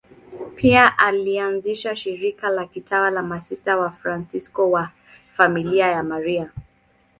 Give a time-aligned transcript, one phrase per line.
[0.55, 4.89] Pia alianzisha shirika la kitawa la Masista Wafransisko wa
[5.33, 6.49] Familia ya Maria.